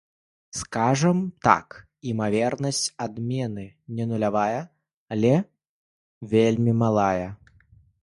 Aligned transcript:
Скажам 0.59 1.19
так, 1.47 1.67
імавернасць 2.13 2.81
адмены 3.07 3.67
не 4.01 4.11
нулявая, 4.15 4.57
але 5.15 5.35
вельмі 6.37 6.79
малая. 6.85 7.27